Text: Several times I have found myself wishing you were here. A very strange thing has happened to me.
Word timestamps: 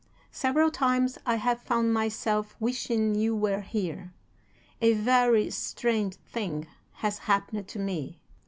Several 0.31 0.71
times 0.71 1.19
I 1.27 1.35
have 1.35 1.61
found 1.61 1.93
myself 1.93 2.55
wishing 2.59 3.13
you 3.13 3.35
were 3.35 3.61
here. 3.61 4.13
A 4.81 4.93
very 4.93 5.51
strange 5.51 6.15
thing 6.15 6.65
has 6.93 7.19
happened 7.19 7.67
to 7.67 7.77
me. 7.77 8.19